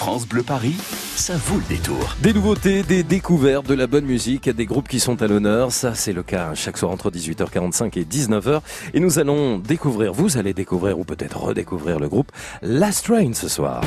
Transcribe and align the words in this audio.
France 0.00 0.26
Bleu 0.26 0.42
Paris, 0.42 0.76
ça 1.14 1.36
vaut 1.36 1.58
le 1.58 1.68
détour. 1.68 2.16
Des 2.22 2.32
nouveautés, 2.32 2.82
des 2.82 3.02
découvertes, 3.02 3.66
de 3.66 3.74
la 3.74 3.86
bonne 3.86 4.06
musique, 4.06 4.48
des 4.48 4.64
groupes 4.64 4.88
qui 4.88 4.98
sont 4.98 5.20
à 5.20 5.26
l'honneur. 5.26 5.72
Ça, 5.72 5.94
c'est 5.94 6.14
le 6.14 6.22
cas 6.22 6.54
chaque 6.54 6.78
soir 6.78 6.90
entre 6.90 7.10
18h45 7.10 7.98
et 7.98 8.04
19h. 8.04 8.62
Et 8.94 9.00
nous 9.00 9.18
allons 9.18 9.58
découvrir, 9.58 10.14
vous 10.14 10.38
allez 10.38 10.54
découvrir 10.54 10.98
ou 10.98 11.04
peut-être 11.04 11.36
redécouvrir 11.38 12.00
le 12.00 12.08
groupe 12.08 12.32
Last 12.62 13.04
Train 13.04 13.34
ce 13.34 13.46
soir. 13.46 13.82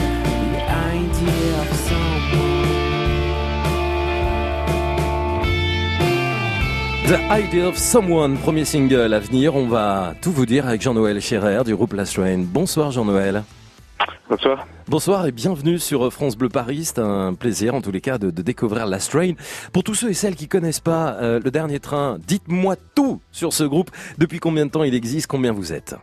The 7.08 7.18
Idea 7.32 7.70
of 7.70 7.76
Someone, 7.76 8.38
premier 8.38 8.66
single 8.66 9.16
à 9.16 9.20
venir. 9.20 9.56
On 9.56 9.68
va 9.68 10.14
tout 10.22 10.32
vous 10.32 10.46
dire 10.46 10.68
avec 10.68 10.80
Jean-Noël 10.80 11.20
Scherer 11.20 11.64
du 11.64 11.76
groupe 11.76 11.94
Last 11.94 12.14
Train. 12.14 12.44
Bonsoir 12.46 12.92
Jean-Noël. 12.92 13.44
Bonsoir. 14.34 14.66
Bonsoir 14.88 15.28
et 15.28 15.32
bienvenue 15.32 15.78
sur 15.78 16.12
France 16.12 16.36
Bleu 16.36 16.50
Paris. 16.50 16.86
C'est 16.86 16.98
un 16.98 17.36
plaisir 17.36 17.76
en 17.76 17.82
tous 17.82 17.92
les 17.92 18.02
cas 18.02 18.18
de, 18.18 18.32
découvrir 18.32 18.88
Last 18.88 19.12
Train. 19.12 19.34
Pour 19.72 19.84
tous 19.84 19.94
ceux 19.94 20.10
et 20.10 20.16
celles 20.16 20.36
qui 20.36 20.48
connaissent 20.48 20.80
pas 20.80 21.14
euh, 21.22 21.40
le 21.40 21.52
dernier 21.52 21.80
train, 21.80 22.18
dites-moi 22.26 22.76
tout 22.96 23.22
sur 23.32 23.54
ce 23.54 23.64
groupe. 23.64 23.92
Depuis 24.18 24.40
combien 24.40 24.66
de 24.66 24.72
temps 24.72 24.84
il 24.84 24.96
existe? 24.96 25.28
Combien 25.28 25.52
vous 25.52 25.72
êtes? 25.72 25.96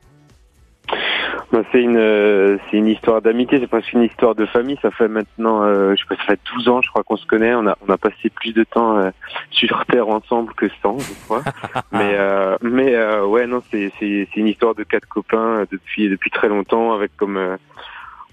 Bah, 1.52 1.62
c'est 1.72 1.82
une 1.82 1.96
euh, 1.96 2.58
c'est 2.70 2.76
une 2.76 2.86
histoire 2.86 3.20
d'amitié, 3.20 3.58
c'est 3.58 3.66
presque 3.66 3.92
une 3.92 4.04
histoire 4.04 4.36
de 4.36 4.46
famille. 4.46 4.78
Ça 4.80 4.92
fait 4.92 5.08
maintenant, 5.08 5.64
euh, 5.64 5.94
je 5.96 6.02
sais 6.02 6.06
pas, 6.08 6.14
ça 6.14 6.22
fait 6.22 6.40
12 6.54 6.68
ans, 6.68 6.82
je 6.82 6.88
crois 6.88 7.02
qu'on 7.02 7.16
se 7.16 7.26
connaît. 7.26 7.52
On 7.54 7.66
a 7.66 7.76
on 7.84 7.92
a 7.92 7.98
passé 7.98 8.30
plus 8.30 8.52
de 8.52 8.62
temps 8.62 8.98
euh, 8.98 9.10
sur 9.50 9.84
terre 9.86 10.08
ensemble 10.08 10.54
que 10.54 10.66
sans, 10.80 11.00
je 11.00 11.12
crois. 11.24 11.42
mais 11.92 12.16
mais 12.62 12.96
ouais, 13.22 13.48
non, 13.48 13.60
c'est 13.72 13.90
c'est 13.98 14.28
c'est 14.32 14.40
une 14.40 14.46
histoire 14.46 14.76
de 14.76 14.84
quatre 14.84 15.08
copains 15.08 15.64
depuis 15.72 16.08
depuis 16.08 16.30
très 16.30 16.48
longtemps, 16.48 16.92
avec 16.92 17.16
comme 17.16 17.56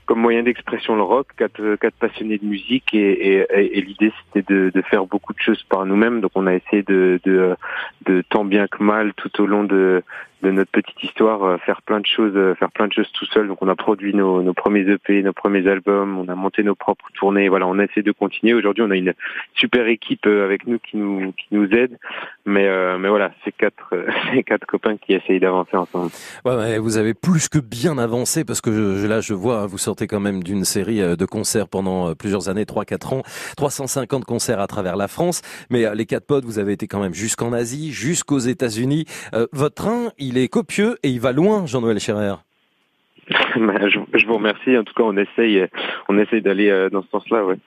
comme 0.07 0.21
moyen 0.21 0.41
d'expression 0.41 0.95
le 0.95 1.03
rock, 1.03 1.27
quatre, 1.37 1.75
quatre 1.75 1.95
passionnés 1.95 2.37
de 2.37 2.45
musique 2.45 2.93
et, 2.93 3.41
et, 3.41 3.77
et 3.77 3.81
l'idée 3.81 4.11
c'était 4.25 4.51
de, 4.51 4.71
de, 4.73 4.81
faire 4.81 5.05
beaucoup 5.05 5.33
de 5.33 5.39
choses 5.39 5.61
par 5.63 5.85
nous-mêmes. 5.85 6.21
Donc 6.21 6.31
on 6.33 6.47
a 6.47 6.55
essayé 6.55 6.81
de, 6.81 7.19
de, 7.25 7.55
de 8.05 8.23
tant 8.29 8.45
bien 8.45 8.67
que 8.67 8.81
mal 8.81 9.13
tout 9.15 9.41
au 9.41 9.45
long 9.45 9.65
de, 9.65 10.01
de 10.43 10.51
notre 10.51 10.71
petite 10.71 11.01
histoire, 11.03 11.43
euh, 11.43 11.57
faire 11.57 11.81
plein 11.81 11.99
de 11.99 12.05
choses, 12.05 12.33
euh, 12.35 12.53
faire 12.55 12.71
plein 12.71 12.87
de 12.87 12.93
choses 12.93 13.11
tout 13.13 13.25
seul. 13.25 13.47
Donc 13.47 13.57
on 13.61 13.67
a 13.67 13.75
produit 13.75 14.13
nos, 14.13 14.43
nos 14.43 14.53
premiers 14.53 14.87
EP, 14.89 15.23
nos 15.23 15.33
premiers 15.33 15.67
albums, 15.67 16.17
on 16.17 16.27
a 16.31 16.35
monté 16.35 16.63
nos 16.63 16.75
propres 16.75 17.07
tournées. 17.15 17.49
Voilà, 17.49 17.67
on 17.67 17.79
a 17.79 17.85
essayé 17.85 18.03
de 18.03 18.11
continuer. 18.11 18.53
Aujourd'hui, 18.53 18.83
on 18.83 18.91
a 18.91 18.95
une 18.95 19.13
super 19.55 19.87
équipe 19.87 20.27
euh, 20.27 20.45
avec 20.45 20.67
nous 20.67 20.77
qui 20.79 20.97
nous 20.97 21.31
qui 21.33 21.47
nous 21.51 21.67
aide. 21.71 21.97
Mais 22.45 22.67
mais 22.97 23.09
voilà, 23.09 23.31
c'est 23.43 23.51
quatre 23.51 23.93
c'est 24.33 24.43
quatre 24.43 24.65
copains 24.65 24.97
qui 24.97 25.13
essayent 25.13 25.39
d'avancer 25.39 25.75
ensemble. 25.75 26.11
Ouais, 26.45 26.77
vous 26.77 26.97
avez 26.97 27.13
plus 27.13 27.49
que 27.49 27.59
bien 27.59 27.97
avancé 27.97 28.45
parce 28.45 28.61
que 28.61 28.71
je, 28.71 29.07
là 29.07 29.21
je 29.21 29.33
vois 29.33 29.61
hein, 29.61 29.65
vous 29.65 29.77
sortez 29.77 30.07
quand 30.07 30.19
même 30.19 30.43
d'une 30.43 30.63
série 30.63 30.99
de 30.99 31.25
concerts 31.25 31.67
pendant 31.67 32.13
plusieurs 32.15 32.49
années, 32.49 32.65
3 32.65 32.85
4 32.85 33.13
ans, 33.13 33.23
350 33.57 34.23
concerts 34.25 34.59
à 34.59 34.67
travers 34.67 34.95
la 34.95 35.07
France. 35.07 35.41
Mais 35.69 35.93
les 35.95 36.05
quatre 36.05 36.25
potes, 36.25 36.45
vous 36.45 36.59
avez 36.59 36.73
été 36.73 36.87
quand 36.87 37.01
même 37.01 37.13
jusqu'en 37.13 37.51
Asie, 37.53 37.91
jusqu'aux 37.91 38.39
États-Unis. 38.39 39.05
votre 39.51 39.75
train, 39.75 40.11
est 40.35 40.49
copieux 40.49 40.97
et 41.03 41.09
il 41.09 41.21
va 41.21 41.31
loin, 41.31 41.65
Jean-Noël 41.65 41.99
Scherrer. 41.99 42.33
Bah, 43.57 43.87
je, 43.89 44.25
vous 44.25 44.35
remercie. 44.35 44.77
En 44.77 44.83
tout 44.83 44.93
cas, 44.93 45.03
on 45.03 45.15
essaye, 45.15 45.65
on 46.09 46.17
essaye 46.17 46.41
d'aller 46.41 46.69
euh, 46.69 46.89
dans 46.89 47.01
ce 47.03 47.09
sens-là, 47.09 47.45
ouais. 47.45 47.57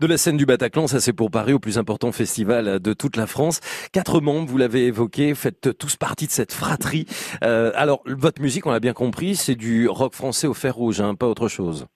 De 0.00 0.06
la 0.06 0.16
scène 0.16 0.36
du 0.36 0.46
Bataclan, 0.46 0.88
ça 0.88 0.98
c'est 0.98 1.12
pour 1.12 1.30
Paris, 1.30 1.52
au 1.52 1.60
plus 1.60 1.78
important 1.78 2.10
festival 2.10 2.80
de 2.80 2.92
toute 2.92 3.16
la 3.16 3.26
France. 3.26 3.60
Quatre 3.92 4.20
membres, 4.20 4.48
vous 4.48 4.58
l'avez 4.58 4.86
évoqué, 4.86 5.34
faites 5.34 5.78
tous 5.78 5.96
partie 5.96 6.26
de 6.26 6.32
cette 6.32 6.52
fratrie. 6.52 7.06
Euh, 7.44 7.70
alors, 7.76 8.02
votre 8.04 8.42
musique, 8.42 8.66
on 8.66 8.72
l'a 8.72 8.80
bien 8.80 8.92
compris, 8.92 9.36
c'est 9.36 9.54
du 9.54 9.88
rock 9.88 10.14
français 10.14 10.48
au 10.48 10.54
fer 10.54 10.74
rouge, 10.74 11.00
hein, 11.00 11.14
pas 11.14 11.28
autre 11.28 11.48
chose. 11.48 11.86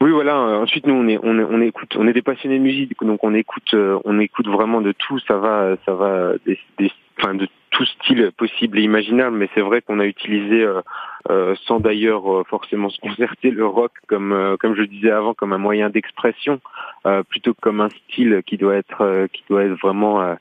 Oui, 0.00 0.10
voilà. 0.10 0.36
Ensuite, 0.36 0.86
nous, 0.86 0.94
on 0.94 1.08
est, 1.08 1.18
on, 1.22 1.38
est, 1.38 1.44
on 1.44 1.60
écoute, 1.60 1.94
on 1.98 2.06
est 2.06 2.12
des 2.12 2.22
passionnés 2.22 2.58
de 2.58 2.62
musique, 2.62 2.92
donc 3.02 3.22
on 3.22 3.34
écoute, 3.34 3.74
euh, 3.74 3.98
on 4.04 4.18
écoute 4.18 4.48
vraiment 4.48 4.80
de 4.80 4.92
tout. 4.92 5.18
Ça 5.20 5.36
va, 5.36 5.76
ça 5.84 5.92
va, 5.92 6.32
des, 6.46 6.58
des, 6.78 6.90
enfin, 7.18 7.34
de 7.34 7.46
tout 7.76 7.84
style 7.84 8.32
possible 8.38 8.78
et 8.78 8.82
imaginable, 8.82 9.36
mais 9.36 9.50
c'est 9.54 9.60
vrai 9.60 9.82
qu'on 9.82 10.00
a 10.00 10.06
utilisé, 10.06 10.62
euh, 10.62 10.80
euh, 11.28 11.54
sans 11.66 11.78
d'ailleurs 11.78 12.32
euh, 12.32 12.42
forcément 12.48 12.88
se 12.88 12.98
concerter, 12.98 13.50
le 13.50 13.66
rock 13.66 13.92
comme, 14.06 14.56
comme 14.60 14.74
je 14.74 14.82
disais 14.82 15.10
avant, 15.10 15.34
comme 15.34 15.52
un 15.52 15.58
moyen 15.58 15.90
d'expression, 15.90 16.60
plutôt 17.28 17.54
que 17.54 17.60
comme 17.60 17.80
un 17.80 17.88
style 17.90 18.42
qui 18.46 18.56
doit 18.56 18.74
être, 18.74 19.28
qui 19.32 19.44
doit 19.48 19.64
être 19.64 19.78
vraiment, 19.80 20.36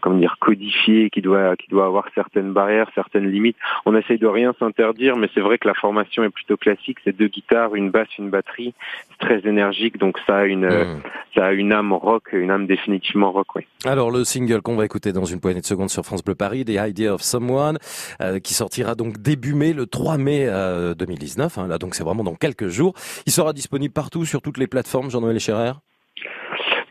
comment 0.00 0.16
dire, 0.16 0.36
codifié, 0.40 1.10
qui 1.10 1.20
doit, 1.20 1.56
qui 1.56 1.68
doit 1.68 1.84
avoir 1.84 2.06
certaines 2.14 2.52
barrières, 2.52 2.88
certaines 2.94 3.30
limites. 3.30 3.56
On 3.84 3.94
essaye 3.94 4.18
de 4.18 4.26
rien 4.26 4.54
s'interdire, 4.58 5.16
mais 5.16 5.28
c'est 5.34 5.40
vrai 5.40 5.58
que 5.58 5.68
la 5.68 5.74
formation 5.74 6.24
est 6.24 6.30
plutôt 6.30 6.56
classique. 6.56 6.98
C'est 7.04 7.14
deux 7.14 7.28
guitares, 7.28 7.74
une 7.74 7.90
basse, 7.90 8.08
une 8.18 8.30
batterie. 8.30 8.72
C'est 9.10 9.26
très 9.26 9.48
énergique, 9.48 9.98
donc 9.98 10.18
ça 10.26 10.38
a 10.38 10.44
une, 10.44 10.66
hmm. 10.66 11.02
ça 11.34 11.46
a 11.46 11.52
une 11.52 11.72
âme 11.72 11.92
rock, 11.92 12.28
une 12.32 12.50
âme 12.50 12.66
définitivement 12.66 13.32
rock, 13.32 13.48
oui. 13.56 13.66
Alors 13.84 14.10
le 14.10 14.24
single 14.24 14.62
qu'on 14.62 14.76
va 14.76 14.84
écouter 14.86 15.12
dans 15.12 15.24
une 15.24 15.40
poignée 15.40 15.60
de 15.60 15.66
secondes 15.66 15.90
sur 15.90 16.04
France 16.04 16.24
Bleu 16.24 16.35
Paris, 16.36 16.64
The 16.64 16.78
Idea 16.78 17.14
of 17.14 17.22
Someone, 17.22 17.78
euh, 18.20 18.38
qui 18.38 18.54
sortira 18.54 18.94
donc 18.94 19.18
début 19.18 19.54
mai, 19.54 19.72
le 19.72 19.86
3 19.86 20.18
mai 20.18 20.48
2019. 20.96 21.58
Euh, 21.58 21.60
hein, 21.60 21.68
là, 21.68 21.78
donc 21.78 21.94
c'est 21.94 22.04
vraiment 22.04 22.24
dans 22.24 22.34
quelques 22.34 22.68
jours. 22.68 22.94
Il 23.26 23.32
sera 23.32 23.52
disponible 23.52 23.92
partout 23.92 24.24
sur 24.24 24.42
toutes 24.42 24.58
les 24.58 24.66
plateformes. 24.66 25.10
Jean-Noël 25.10 25.40
Scherer. 25.40 25.72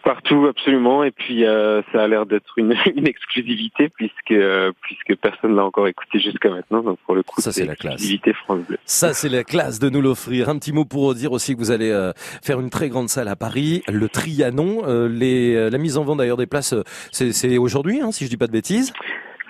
Partout, 0.05 0.45
absolument. 0.45 1.03
Et 1.03 1.09
puis, 1.09 1.45
euh, 1.45 1.81
ça 1.91 2.03
a 2.03 2.07
l'air 2.07 2.28
d'être 2.28 2.53
une, 2.57 2.75
une, 2.95 3.07
exclusivité 3.07 3.89
puisque 3.89 4.31
euh, 4.31 4.72
puisque 4.84 5.19
personne 5.19 5.55
l'a 5.55 5.66
encore 5.66 5.88
écouté 5.88 6.19
jusqu'à 6.19 6.51
maintenant. 6.51 6.84
Donc 6.84 7.00
pour 7.07 7.16
le 7.16 7.23
coup, 7.23 7.41
ça 7.41 7.51
c'est 7.51 7.66
la 7.66 7.75
classe. 7.75 8.05
France 8.45 8.59
Bleu. 8.67 8.78
Ça 8.85 9.13
c'est 9.16 9.29
la 9.29 9.44
classe 9.44 9.79
de 9.79 9.89
nous 9.89 10.01
l'offrir. 10.01 10.47
Un 10.50 10.59
petit 10.59 10.73
mot 10.73 10.85
pour 10.85 11.16
dire 11.16 11.31
aussi 11.31 11.55
que 11.55 11.59
vous 11.59 11.72
allez 11.72 11.89
euh, 11.89 12.13
faire 12.44 12.59
une 12.59 12.69
très 12.69 12.89
grande 12.89 13.09
salle 13.09 13.28
à 13.28 13.35
Paris, 13.35 13.81
le 13.88 14.07
Trianon. 14.07 14.84
les, 15.07 15.72
la 15.72 15.78
mise 15.79 15.97
en 15.97 16.03
vente 16.03 16.19
d'ailleurs 16.19 16.38
des 16.38 16.45
places, 16.45 16.75
c'est 17.11 17.57
aujourd'hui, 17.57 18.01
hein, 18.01 18.11
si 18.11 18.25
je 18.25 18.29
dis 18.29 18.38
pas 18.38 18.47
de 18.47 18.51
bêtises? 18.51 18.94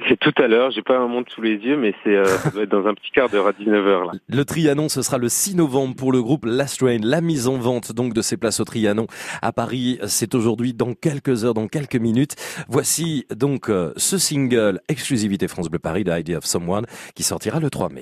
C'est 0.07 0.19
tout 0.19 0.33
à 0.37 0.47
l'heure, 0.47 0.71
j'ai 0.71 0.81
pas 0.81 0.97
un 0.97 1.07
monde 1.07 1.25
sous 1.29 1.41
les 1.41 1.55
yeux, 1.55 1.77
mais 1.77 1.93
c'est 2.03 2.15
euh, 2.15 2.25
ça 2.37 2.49
doit 2.51 2.63
être 2.63 2.69
dans 2.69 2.85
un 2.85 2.93
petit 2.93 3.11
quart 3.11 3.29
d'heure 3.29 3.47
à 3.47 3.51
19h. 3.51 4.05
Là. 4.05 4.11
Le 4.27 4.45
Trianon, 4.45 4.89
ce 4.89 5.01
sera 5.01 5.17
le 5.17 5.29
6 5.29 5.55
novembre 5.55 5.95
pour 5.95 6.11
le 6.11 6.21
groupe 6.21 6.45
Last 6.45 6.79
Train. 6.79 6.99
La 7.01 7.21
mise 7.21 7.47
en 7.47 7.57
vente 7.57 7.93
donc 7.93 8.13
de 8.13 8.21
ces 8.21 8.37
places 8.37 8.59
au 8.59 8.65
Trianon 8.65 9.07
à 9.41 9.51
Paris, 9.51 9.99
c'est 10.05 10.35
aujourd'hui 10.35 10.73
dans 10.73 10.93
quelques 10.93 11.45
heures, 11.45 11.53
dans 11.53 11.67
quelques 11.67 11.95
minutes. 11.95 12.35
Voici 12.67 13.25
donc 13.35 13.69
euh, 13.69 13.93
ce 13.95 14.17
single 14.17 14.79
exclusivité 14.89 15.47
France 15.47 15.69
Bleu 15.69 15.79
Paris, 15.79 16.03
The 16.03 16.13
Idea 16.19 16.37
of 16.37 16.45
Someone, 16.45 16.85
qui 17.15 17.23
sortira 17.23 17.59
le 17.59 17.69
3 17.69 17.89
mai. 17.89 18.01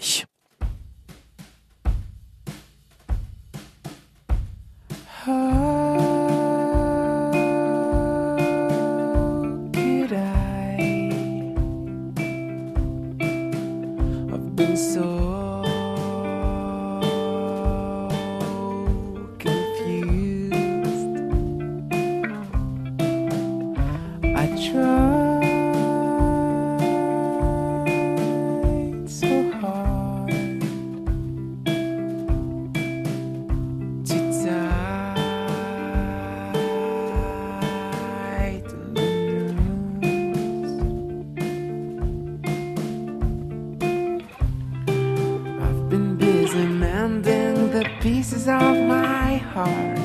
Pieces 48.04 48.50
of 48.50 48.76
my 48.86 49.38
heart. 49.54 49.98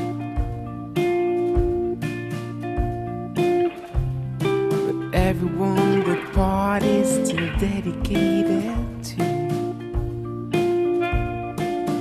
But 4.39 5.15
everyone 5.15 6.05
but 6.05 6.33
part 6.33 6.85
is 6.85 7.27
still 7.27 7.49
dedicated 7.59 9.03
to 9.03 9.17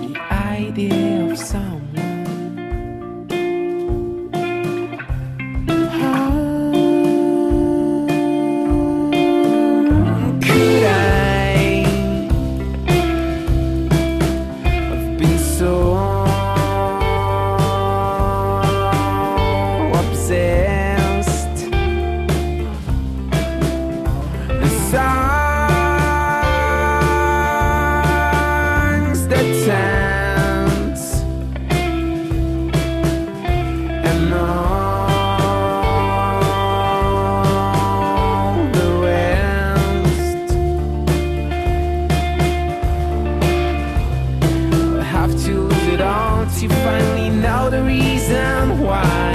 the 0.03 0.19
idea 0.29 1.31
of 1.31 1.39
some. 1.39 1.86
You 46.67 46.75
finally 46.83 47.29
know 47.29 47.69
the 47.69 47.81
reason 47.83 48.79
why? 48.79 49.33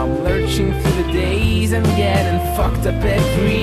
I'm 0.00 0.24
lurching 0.24 0.72
through 0.80 1.02
the 1.02 1.12
days, 1.12 1.72
I'm 1.74 1.82
getting 2.04 2.38
fucked 2.56 2.86
up 2.86 3.04
every 3.04 3.57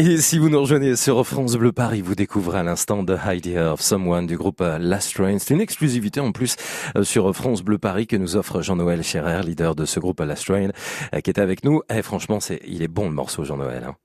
Et 0.00 0.18
si 0.18 0.38
vous 0.38 0.48
nous 0.48 0.60
rejoignez 0.60 0.94
sur 0.94 1.26
France 1.26 1.56
Bleu 1.56 1.72
Paris, 1.72 2.02
vous 2.02 2.14
découvrez 2.14 2.60
à 2.60 2.62
l'instant 2.62 3.04
The 3.04 3.18
Idea 3.26 3.72
of 3.72 3.80
Someone 3.80 4.28
du 4.28 4.36
groupe 4.36 4.60
euh, 4.60 4.78
Last 4.78 5.16
Train. 5.16 5.40
C'est 5.40 5.54
une 5.54 5.60
exclusivité 5.60 6.20
en 6.20 6.30
plus 6.30 6.54
euh, 6.94 7.02
sur 7.02 7.34
France 7.34 7.64
Bleu 7.64 7.78
Paris 7.78 8.06
que 8.06 8.14
nous 8.14 8.36
offre 8.36 8.62
Jean-Noël 8.62 9.02
Scherer, 9.02 9.42
leader 9.42 9.74
de 9.74 9.84
ce 9.84 9.98
groupe 9.98 10.20
Last 10.20 10.46
Train, 10.46 10.68
euh, 11.12 11.18
qui 11.18 11.30
est 11.30 11.40
avec 11.40 11.64
nous. 11.64 11.82
Et 11.92 12.02
franchement, 12.02 12.38
c'est, 12.38 12.60
il 12.64 12.84
est 12.84 12.88
bon 12.88 13.08
le 13.08 13.14
morceau 13.16 13.42
Jean-Noël. 13.42 13.82
Hein. 13.88 13.96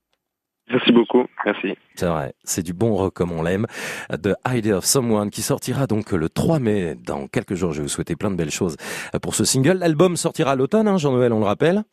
Merci 0.72 0.92
beaucoup. 0.92 1.28
Merci. 1.46 1.78
C'est 1.94 2.08
vrai, 2.08 2.34
c'est 2.44 2.64
du 2.64 2.74
bon 2.74 2.96
rock 2.96 3.14
comme 3.14 3.32
on 3.32 3.44
l'aime. 3.44 3.68
The 4.10 4.34
Idea 4.48 4.78
of 4.78 4.86
Someone 4.86 5.30
qui 5.30 5.44
sortira 5.44 5.86
donc 5.86 6.12
le 6.12 6.28
3 6.28 6.58
mai 6.58 6.96
dans 7.06 7.28
quelques 7.28 7.54
jours. 7.54 7.72
Je 7.72 7.78
vais 7.78 7.84
vous 7.84 7.90
souhaiter 7.90 8.16
plein 8.16 8.32
de 8.32 8.36
belles 8.36 8.50
choses 8.50 8.78
pour 9.22 9.36
ce 9.36 9.44
single. 9.44 9.78
L'album 9.78 10.18
sortira 10.18 10.54
à 10.54 10.56
l'automne, 10.56 10.88
hein, 10.88 10.98
Jean-Noël, 10.98 11.34
on 11.34 11.40
le 11.40 11.46
rappelle. 11.46 11.84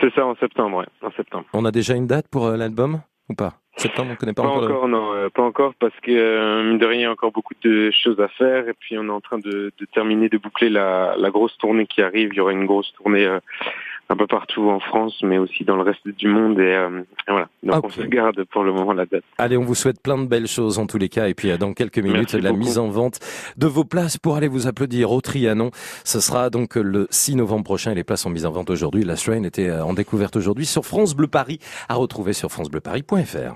C'est 0.00 0.12
ça 0.14 0.26
en 0.26 0.34
septembre, 0.36 0.78
ouais. 0.78 0.86
En 1.02 1.10
septembre. 1.12 1.44
On 1.52 1.64
a 1.64 1.70
déjà 1.70 1.94
une 1.94 2.06
date 2.06 2.26
pour 2.28 2.46
euh, 2.46 2.56
l'album 2.56 3.00
ou 3.28 3.34
pas? 3.34 3.54
Septembre, 3.76 4.12
on 4.12 4.16
connaît 4.16 4.32
pas, 4.32 4.42
Pas 4.42 4.48
encore. 4.48 4.86
le- 4.86 4.92
non, 4.92 5.12
euh, 5.12 5.28
pas 5.28 5.42
encore, 5.42 5.74
parce 5.78 5.94
que 6.00 6.10
euh, 6.10 6.62
mine 6.64 6.78
de 6.78 6.86
rien, 6.86 6.98
il 6.98 7.02
y 7.02 7.04
a 7.04 7.10
encore 7.10 7.32
beaucoup 7.32 7.52
de 7.62 7.90
choses 7.90 8.18
à 8.20 8.28
faire, 8.28 8.68
et 8.68 8.72
puis 8.72 8.96
on 8.98 9.04
est 9.06 9.10
en 9.10 9.20
train 9.20 9.38
de, 9.38 9.70
de 9.78 9.84
terminer 9.92 10.28
de 10.30 10.38
boucler 10.38 10.70
la, 10.70 11.14
la 11.18 11.30
grosse 11.30 11.56
tournée 11.58 11.86
qui 11.86 12.00
arrive. 12.00 12.30
Il 12.32 12.36
y 12.36 12.40
aura 12.40 12.52
une 12.52 12.64
grosse 12.64 12.90
tournée 12.94 13.26
un 14.08 14.16
peu 14.16 14.26
partout 14.26 14.70
en 14.70 14.78
France, 14.80 15.18
mais 15.22 15.38
aussi 15.38 15.64
dans 15.64 15.76
le 15.76 15.82
reste 15.82 16.06
du 16.06 16.28
monde, 16.28 16.58
et, 16.58 16.62
euh, 16.62 17.00
et 17.00 17.30
voilà. 17.30 17.48
Donc 17.62 17.84
on 17.86 17.88
se 17.90 18.02
garde 18.02 18.44
pour 18.44 18.62
le 18.62 18.72
moment 18.72 18.92
la 18.92 19.06
date. 19.06 19.24
Allez, 19.38 19.56
on 19.56 19.62
vous 19.64 19.74
souhaite 19.74 20.00
plein 20.00 20.18
de 20.18 20.26
belles 20.26 20.46
choses 20.46 20.78
en 20.78 20.86
tous 20.86 20.98
les 20.98 21.08
cas. 21.08 21.28
Et 21.28 21.34
puis, 21.34 21.50
euh, 21.50 21.56
dans 21.58 21.72
quelques 21.72 21.98
minutes, 21.98 22.32
Merci 22.32 22.40
la 22.40 22.50
beaucoup. 22.50 22.60
mise 22.62 22.78
en 22.78 22.88
vente 22.88 23.18
de 23.56 23.66
vos 23.66 23.84
places 23.84 24.18
pour 24.18 24.36
aller 24.36 24.48
vous 24.48 24.66
applaudir 24.66 25.10
au 25.10 25.20
Trianon. 25.20 25.70
Ce 26.04 26.20
sera 26.20 26.50
donc 26.50 26.76
le 26.76 27.06
6 27.10 27.36
novembre 27.36 27.64
prochain. 27.64 27.92
Et 27.92 27.94
les 27.94 28.04
places 28.04 28.22
sont 28.22 28.30
mises 28.30 28.46
en 28.46 28.52
vente 28.52 28.70
aujourd'hui. 28.70 29.04
La 29.04 29.16
Strain 29.16 29.42
était 29.42 29.68
euh, 29.68 29.84
en 29.84 29.92
découverte 29.94 30.36
aujourd'hui 30.36 30.66
sur 30.66 30.84
France 30.84 31.14
Bleu 31.14 31.26
Paris, 31.28 31.58
à 31.88 31.94
retrouver 31.94 32.32
sur 32.32 32.50
francebleuparis.fr. 32.50 33.54